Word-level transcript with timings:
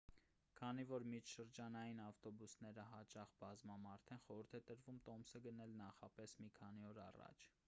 քանի 0.59 0.85
որ 0.91 1.03
միջշրջանային 1.09 2.01
ավտոբուսները 2.05 2.87
հաճախ 2.93 3.35
բազմամարդ 3.45 4.13
են 4.17 4.25
խորհուրդ 4.25 4.59
է 4.61 4.65
տրվում 4.71 4.99
տոմսը 5.11 5.45
գնել 5.49 5.81
նախապես 5.85 6.39
մի 6.43 6.53
քանի 6.61 6.93
օր 6.93 7.05
առաջ 7.11 7.51